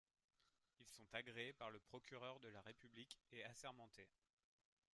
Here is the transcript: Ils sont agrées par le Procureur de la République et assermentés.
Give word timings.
Ils 0.79 0.87
sont 0.89 1.05
agrées 1.13 1.53
par 1.53 1.69
le 1.69 1.77
Procureur 1.79 2.39
de 2.39 2.47
la 2.49 2.61
République 2.63 3.19
et 3.33 3.43
assermentés. 3.43 4.09